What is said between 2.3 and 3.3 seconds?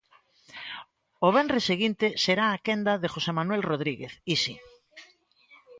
a quenda de